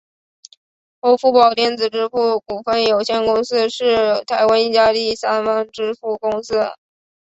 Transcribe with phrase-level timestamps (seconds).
[1.01, 6.71] 欧付宝电子支付股份有限公司是台湾一家第三方支付服务公司。